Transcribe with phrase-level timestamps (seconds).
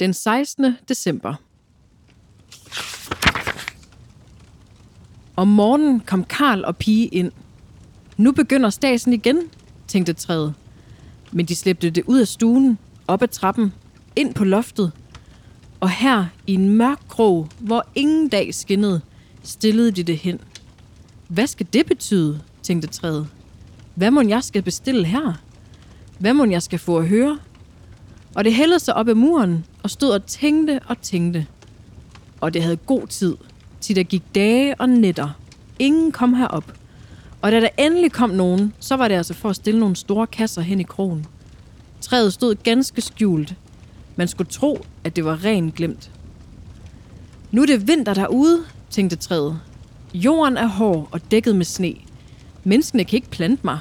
[0.00, 0.76] Den 16.
[0.88, 1.34] december.
[5.36, 7.32] Om morgenen kom Karl og Pige ind.
[8.16, 9.38] Nu begynder stasen igen,
[9.86, 10.54] tænkte træet.
[11.32, 13.72] Men de slæbte det ud af stuen, op ad trappen,
[14.16, 14.92] ind på loftet.
[15.80, 19.00] Og her, i en mørk krog, hvor ingen dag skinnede,
[19.42, 20.40] stillede de det hen.
[21.28, 23.28] Hvad skal det betyde, tænkte træet.
[23.94, 25.40] Hvad må jeg skal bestille her?
[26.18, 27.38] Hvad må jeg skal få at høre?
[28.34, 31.46] Og det hældede sig op ad muren og stod og tænkte og tænkte.
[32.40, 33.36] Og det havde god tid,
[33.80, 35.28] til der gik dage og nætter.
[35.78, 36.72] Ingen kom herop.
[37.42, 40.26] Og da der endelig kom nogen, så var det altså for at stille nogle store
[40.26, 41.26] kasser hen i krogen.
[42.00, 43.54] Træet stod ganske skjult.
[44.16, 46.10] Man skulle tro, at det var rent glemt.
[47.50, 49.60] Nu er det vinter derude, tænkte træet.
[50.14, 51.94] Jorden er hård og dækket med sne.
[52.64, 53.78] Menneskene kan ikke plante mig.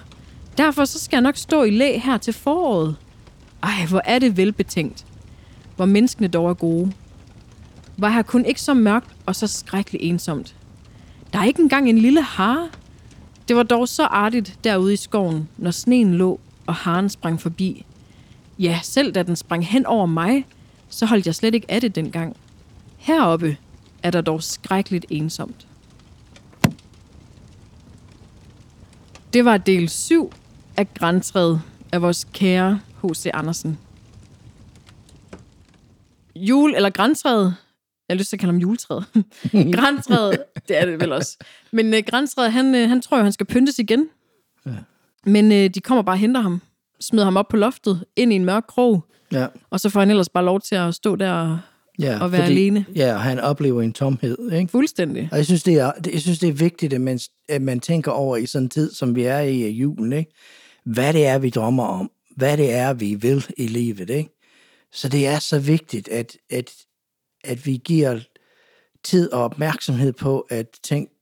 [0.57, 2.95] Derfor så skal jeg nok stå i læ her til foråret.
[3.63, 5.05] Ej, hvor er det velbetænkt.
[5.75, 6.91] Hvor menneskene dog er gode.
[7.97, 10.55] Var her kun ikke så mørkt og så skrækkeligt ensomt.
[11.33, 12.69] Der er ikke engang en lille hare.
[13.47, 17.85] Det var dog så artigt derude i skoven, når sneen lå, og haren sprang forbi.
[18.59, 20.45] Ja, selv da den sprang hen over mig,
[20.89, 22.35] så holdt jeg slet ikke af det dengang.
[22.97, 23.57] Heroppe
[24.03, 25.67] er der dog skrækkeligt ensomt.
[29.33, 30.33] Det var del 7
[30.77, 33.29] af Græntræet af vores kære H.C.
[33.33, 33.79] Andersen.
[36.35, 37.55] Jul eller græntræet,
[38.09, 39.05] jeg har lyst til at kalde ham juletræet.
[39.75, 41.37] græntræet, det er det vel også.
[41.71, 44.09] Men uh, græntræet, han, uh, han tror jo, han skal pyntes igen.
[44.65, 44.71] Ja.
[45.25, 46.61] Men uh, de kommer bare og henter ham,
[46.99, 50.09] smider ham op på loftet, ind i en mørk krog, Ja, og så får han
[50.09, 51.59] ellers bare lov til at stå der og,
[51.99, 52.85] ja og være alene.
[52.95, 54.71] Ja, og han oplever en tomhed, ikke?
[54.71, 55.29] Fuldstændig.
[55.31, 58.11] Og jeg synes, det er, jeg synes, det er vigtigt, at man, at man tænker
[58.11, 60.31] over i sådan en tid, som vi er i julen, ikke?
[60.85, 62.11] Hvad det er, vi drømmer om.
[62.39, 64.29] Hvad det er, vi vil i livet, ikke?
[64.91, 66.71] Så det er så vigtigt, at, at,
[67.43, 68.19] at vi giver
[69.03, 71.13] tid og opmærksomhed på at tænke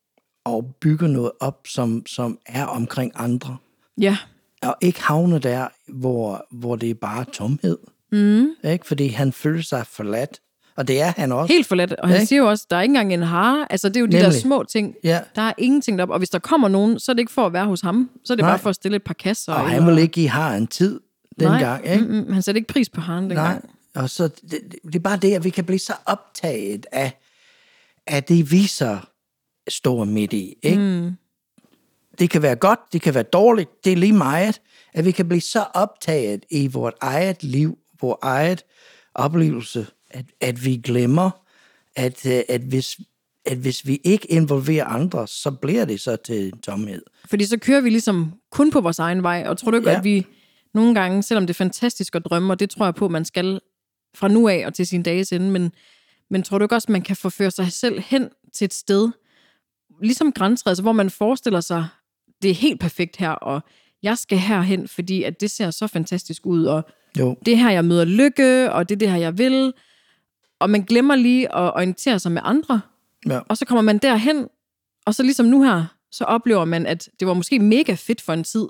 [0.45, 3.57] og bygge noget op, som, som er omkring andre.
[4.01, 4.17] Ja,
[4.63, 7.77] Og ikke havne der, hvor, hvor det er bare tomhed.
[8.11, 8.47] Mm.
[8.71, 8.87] Ikke?
[8.87, 10.41] Fordi han føler sig forladt.
[10.75, 11.53] Og det er han også.
[11.53, 11.93] helt forladt.
[11.93, 12.25] Og han Ikke?
[12.27, 13.71] siger jo også, der er ikke engang en hare.
[13.71, 14.41] Altså, det er jo de der Nemlig.
[14.41, 14.95] små ting.
[15.03, 15.19] Ja.
[15.35, 16.13] Der er ingenting deroppe.
[16.13, 18.09] Og hvis der kommer nogen, så er det ikke for at være hos ham.
[18.25, 18.51] Så er det Nej.
[18.51, 19.53] bare for at stille et par kasser.
[19.53, 20.99] Og eller- han vil ikke give har en tid
[21.39, 21.83] dengang.
[21.83, 22.05] Nej, Ikke?
[22.05, 23.63] mm-mm, han satte ikke pris på haren dengang.
[23.63, 24.03] Nej.
[24.03, 27.11] Og så det, det, er bare det, at vi kan blive så optaget af,
[28.07, 28.97] af det, vi så
[29.69, 30.55] står midt i.
[30.63, 30.81] Ikke?
[30.81, 31.11] Mm.
[32.19, 34.61] Det kan være godt, det kan være dårligt, det er lige meget,
[34.93, 38.63] at vi kan blive så optaget i vores eget liv, vores eget
[39.15, 41.29] oplevelse, at, at vi glemmer,
[41.95, 42.99] at, øh, at, hvis,
[43.45, 47.01] at hvis vi ikke involverer andre, så bliver det så til tomhed.
[47.25, 49.43] Fordi så kører vi ligesom kun på vores egen vej.
[49.47, 49.97] Og tror du ikke, Ja.
[49.97, 50.25] at vi
[50.73, 53.59] nogle gange, selvom det er fantastisk at drømme, og det tror jeg på, man skal
[54.15, 55.71] fra nu af og til sin dages ende, men,
[56.29, 59.09] men tror du ikke også, man kan forføre sig selv hen til et sted,
[60.01, 61.87] ligesom græntræet, altså, hvor man forestiller sig,
[62.41, 63.61] det er helt perfekt her, og
[64.03, 66.83] jeg skal herhen, fordi at det ser så fantastisk ud, og
[67.19, 69.73] Jo, det er her, jeg møder lykke, og det er det her, jeg vil.
[70.59, 72.81] Og man glemmer lige at orientere sig med andre,
[73.29, 73.39] ja.
[73.39, 74.47] og så kommer man derhen,
[75.05, 78.33] og så ligesom nu her, så oplever man, at det var måske mega fedt for
[78.33, 78.67] en tid,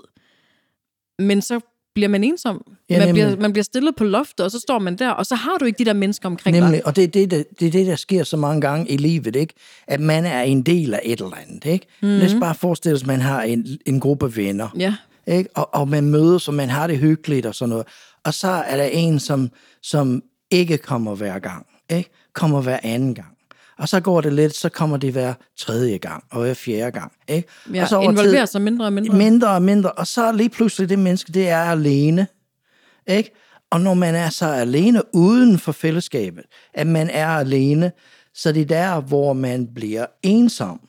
[1.18, 1.60] men så
[1.98, 2.62] bliver man ensom.
[2.90, 3.24] Ja, man, nemlig.
[3.24, 5.64] bliver, man bliver stillet på loftet, og så står man der, og så har du
[5.64, 6.62] ikke de der mennesker omkring dig.
[6.62, 8.96] Nemlig, og det er det, der, det er det, der sker så mange gange i
[8.96, 9.54] livet, ikke?
[9.86, 11.86] At man er en del af et eller andet, ikke?
[12.02, 12.08] Mm.
[12.08, 14.94] Lad os bare forestille os, at man har en, en gruppe venner, Ja,
[15.26, 15.50] ikke?
[15.54, 17.86] Og, og man mødes, og man har det hyggeligt og sådan noget.
[18.24, 19.50] Og så er der en, som,
[19.82, 22.10] som ikke kommer hver gang, ikke?
[22.32, 23.37] Kommer hver anden gang.
[23.78, 27.12] Og så går det lidt, så kommer det hver tredje gang, og hver fjerde gang,
[27.28, 27.48] ikke?
[27.74, 29.16] ja og så involverer tid- sig mindre og mindre.
[29.16, 32.26] mindre og mindre, og så lige pludselig det menneske, det er alene.
[33.06, 33.30] Ikke?
[33.70, 36.44] Og når man er så alene uden for fællesskabet,
[36.74, 37.92] at man er alene,
[38.34, 40.80] så det er der, hvor man bliver ensom.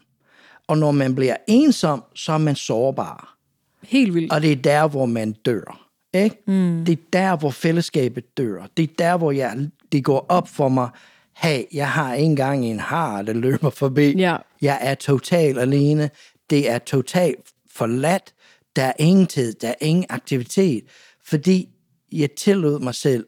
[0.67, 3.37] Og når man bliver ensom, så er man sårbar.
[3.83, 4.33] Helt vildt.
[4.33, 5.85] Og det er der, hvor man dør.
[6.13, 6.35] Ikke?
[6.47, 6.83] Mm.
[6.85, 8.67] Det er der, hvor fællesskabet dør.
[8.77, 10.89] Det er der, hvor jeg, det går op for mig,
[11.41, 14.11] hey, jeg har engang en har, der løber forbi.
[14.17, 14.35] Ja.
[14.61, 16.09] Jeg er totalt alene.
[16.49, 17.39] Det er totalt
[17.75, 18.33] forladt.
[18.75, 20.83] Der er ingen tid, der er ingen aktivitet.
[21.25, 21.69] Fordi
[22.11, 23.25] jeg tillod mig selv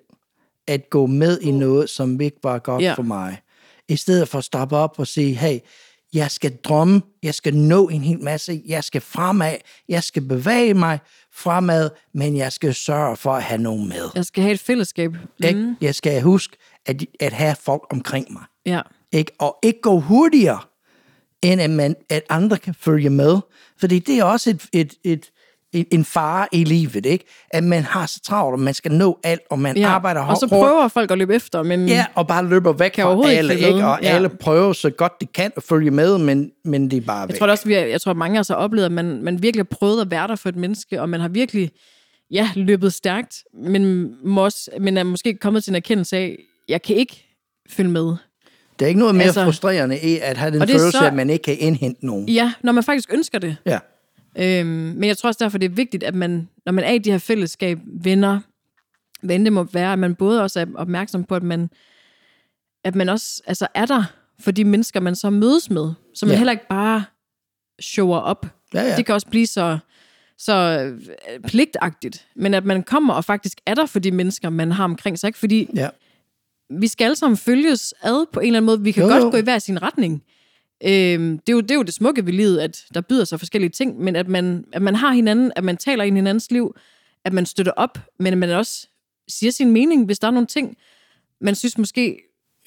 [0.68, 2.94] at gå med i noget, som ikke var godt Ja.
[2.94, 3.38] for mig.
[3.90, 5.60] I stedet for at stoppe op og sige, hey,
[6.14, 9.56] jeg skal drømme, jeg skal nå en hel masse, jeg skal fremad,
[9.90, 11.00] jeg skal bevæge mig
[11.34, 14.10] fremad, men jeg skal sørge for at have nogen med.
[14.16, 15.12] Jeg skal have et fællesskab.
[15.54, 15.76] Mm.
[15.82, 18.44] Jeg skal huske at, at have folk omkring mig.
[18.66, 18.82] Ja.
[19.12, 19.32] Ikke?
[19.40, 20.60] Og ikke gå hurtigere,
[21.42, 23.38] end at, man, at andre kan følge med.
[23.80, 25.32] Fordi det er også et, et, et,
[25.74, 27.26] en, en fare i livet, ikke?
[27.50, 30.38] At man har så travlt, og man skal nå alt, og man Ja, arbejder og
[30.38, 30.62] så hårdt.
[30.62, 33.54] prøver folk at løbe efter, men Ja, og bare løber væk Kan fra ikke alle,
[33.60, 33.72] ikke?
[33.74, 33.84] med.
[33.84, 34.10] Og Ja.
[34.10, 37.30] alle prøver så godt de kan at følge med, men, men de er bare jeg
[37.30, 37.38] væk.
[37.38, 39.42] tror da også, vi er, jeg tror, mange af os har oplevet, at man, man
[39.44, 41.72] virkelig har prøvet at være der for et menneske, og man har virkelig
[42.32, 46.38] ja, løbet stærkt, men, må også, men er måske kommet til en erkendelse af,
[46.72, 47.36] jeg kan ikke
[47.70, 48.02] følge med.
[48.80, 51.30] Der er ikke noget mere Altså- frustrerende i at have den følelse, så- at man
[51.30, 52.30] ikke kan indhente nogen.
[52.30, 53.58] Ja, når man faktisk ønsker det.
[53.66, 53.80] Ja.
[54.38, 56.98] Øhm, men jeg tror også derfor, det er vigtigt, at man, når man er i
[56.98, 58.40] de her fællesskab, venner,
[59.22, 61.70] hvad end det må være, at man både også er opmærksom på, at man,
[62.84, 64.04] at man også altså er der
[64.40, 65.92] for de mennesker, man så mødes med.
[66.16, 66.38] Så man Ja.
[66.38, 67.04] heller ikke bare
[67.82, 68.46] shower op.
[68.74, 68.96] Ja, ja.
[68.96, 69.78] Det kan også blive så,
[70.38, 71.02] så øh,
[71.48, 72.28] pligtagtigt.
[72.36, 75.28] Men at man kommer og faktisk er der for de mennesker, man har omkring sig.
[75.28, 75.40] Ikke?
[75.40, 75.90] Fordi ja.
[76.80, 78.82] Vi skal alle sammen følges ad på en eller anden måde.
[78.82, 79.30] Vi kan Jo, godt jo.
[79.32, 80.24] gå i hver sin retning.
[80.86, 83.40] Øhm, det, er jo, det er jo det smukke ved livet, at der byder sig
[83.40, 86.52] forskellige ting, men at man, at man har hinanden, at man taler ind i hinandens
[86.52, 86.76] liv,
[87.26, 88.88] at man støtter op, men at man også
[89.28, 90.78] siger sin mening, hvis der er nogle ting,
[91.42, 92.18] man synes måske,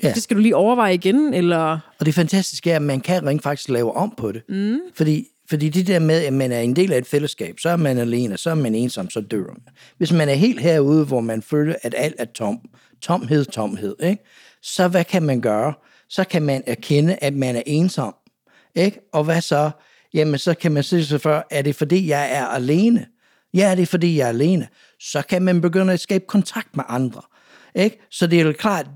[0.03, 0.09] Ja.
[0.09, 0.15] ja.
[0.15, 1.79] det skal du lige overveje igen, eller...
[2.01, 4.43] Og det fantastiske er, at man kan rent faktisk lave om på det.
[4.49, 4.79] Mm.
[4.95, 7.77] Fordi, fordi det der med, at man er en del af et fællesskab, så er
[7.77, 9.75] man alene, så er man ensom, så dør man.
[9.99, 12.59] Hvis man er helt herude, hvor man føler, at alt er tom,
[13.03, 14.25] tomhed, tomhed, ikke?
[14.63, 15.75] så hvad kan man gøre?
[16.09, 18.15] Så kan man erkende, at man er ensom.
[18.75, 19.01] Ikke?
[19.13, 19.71] Og hvad så?
[20.15, 23.07] Jamen, så kan man sige sig for, er det fordi, jeg er alene?
[23.55, 24.69] Ja, er det fordi, jeg er alene?
[25.01, 27.23] Så kan man begynde at skabe kontakt med andre.
[27.75, 28.07] Ikke?
[28.11, 28.87] Så det er jo klart,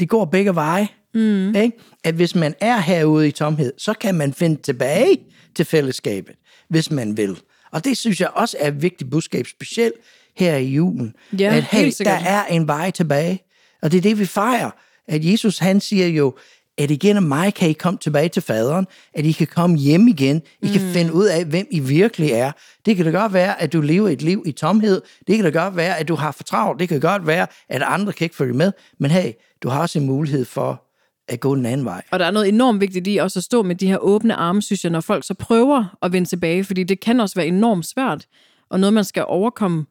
[0.00, 0.88] det går begge veje.
[1.14, 1.54] Mm.
[1.54, 1.72] Ikke?
[2.04, 5.18] At hvis man er herude i tomhed, så kan man finde tilbage
[5.54, 6.34] til fællesskabet,
[6.68, 7.40] hvis man vil.
[7.72, 9.94] Og det synes jeg også er et vigtigt budskab, specielt
[10.36, 11.14] her i julen.
[11.38, 13.42] Ja, at hey, der er en vej tilbage.
[13.82, 14.70] Og det er det, vi fejrer.
[15.08, 16.34] At Jesus, han siger jo,
[16.78, 20.42] at igennem mig kan I komme tilbage til faderen, at I kan komme hjem igen,
[20.62, 20.72] I mm.
[20.72, 22.52] kan finde ud af, hvem I virkelig er.
[22.86, 25.50] Det kan da godt være, at du lever et liv i tomhed, det kan da
[25.50, 28.36] godt være, at du har for travlt, det kan godt være, at andre kan ikke
[28.36, 29.32] følge med, men hey,
[29.62, 30.89] du har også en mulighed for
[31.30, 32.02] at gå den anden vej.
[32.10, 34.62] Og der er noget enormt vigtigt i også at stå med de her åbne arme,
[34.62, 37.86] synes jeg, når folk så prøver at vende tilbage, fordi det kan også være enormt
[37.86, 38.26] svært,
[38.70, 39.86] og noget, man skal overkomme.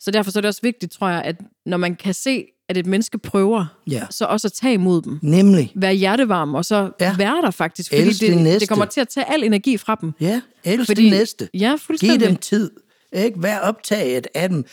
[0.00, 2.76] Så derfor så er det også vigtigt, tror jeg, at når man kan se, at
[2.76, 4.02] et menneske prøver, Ja.
[4.10, 5.18] så også at tage imod dem.
[5.22, 7.14] Nemlig, Være hjertevarm, og så Ja.
[7.18, 7.90] være der faktisk.
[7.90, 8.60] Fordi Elsk din det, næste.
[8.60, 10.12] det kommer til at tage al energi fra dem.
[10.20, 11.48] ja, elsk Fordi- det næste.
[11.54, 12.28] Ja, Giv fuldstændig.
[12.28, 12.70] dem tid.
[13.12, 13.42] Ikke?
[13.42, 14.64] Vær optaget af dem.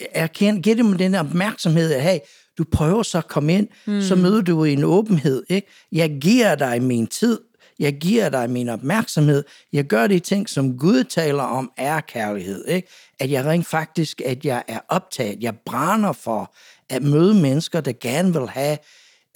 [0.00, 2.18] Erkend, giv dem den opmærksomhed, at hey,
[2.58, 4.02] du prøver så at komme ind, mm.
[4.02, 5.42] så møder du en åbenhed.
[5.48, 5.68] Ikke?
[5.92, 7.40] Jeg giver dig min tid.
[7.78, 9.44] Jeg giver dig min opmærksomhed.
[9.72, 12.64] Jeg gør de ting, som Gud taler om, er kærlighed.
[12.68, 12.88] Ikke?
[13.20, 15.42] At jeg rent faktisk, at jeg er optaget.
[15.42, 16.54] Jeg brænder for
[16.90, 18.78] at møde mennesker, der gerne vil have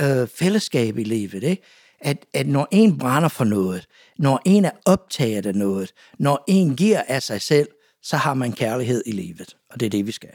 [0.01, 1.43] øh, fællesskab i livet.
[1.43, 1.62] Ikke?
[2.01, 3.87] At, at når en brænder for noget,
[4.19, 7.69] når en er optaget af noget, når en giver af sig selv,
[8.03, 9.57] så har man kærlighed i livet.
[9.71, 10.31] Og det er det, vi skal.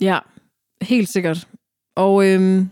[0.00, 0.18] Ja,
[0.82, 1.48] helt sikkert.
[1.96, 2.68] Og øhm,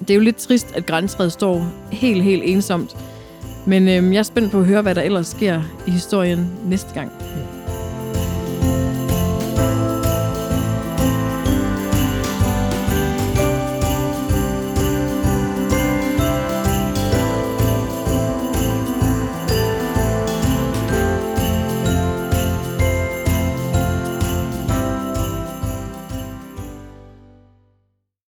[0.00, 2.96] det er jo lidt trist, at græntræet står helt, helt ensomt.
[3.66, 6.94] Men øhm, jeg er spændt på at høre, hvad der ellers sker i historien næste
[6.94, 7.12] gang.